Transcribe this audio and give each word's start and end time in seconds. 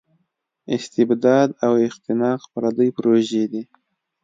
استبداد 0.75 1.49
او 1.65 1.73
اختناق 1.87 2.41
پردۍ 2.53 2.89
پروژې 2.97 3.43
دي. 3.51 3.63